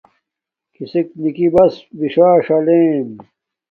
[0.73, 3.09] کِسݵک نِکِݵ بس بِسݸݽݵک لݵئم.